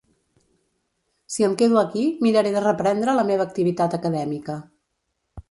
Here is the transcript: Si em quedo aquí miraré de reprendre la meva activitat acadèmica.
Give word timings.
Si 1.33 1.45
em 1.47 1.53
quedo 1.59 1.75
aquí 1.81 2.05
miraré 2.23 2.55
de 2.57 2.65
reprendre 2.69 3.15
la 3.19 3.27
meva 3.29 3.47
activitat 3.51 4.01
acadèmica. 4.01 4.59